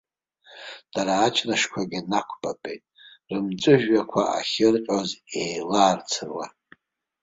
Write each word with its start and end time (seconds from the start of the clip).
Дара 0.93 1.13
аҷнышқәагьы 1.25 1.99
нақәпапеит, 2.11 2.83
рымҵәыжәҩақәа 3.31 4.23
ахьырҟьоз 4.37 5.09
еилаарцыруа. 5.41 6.45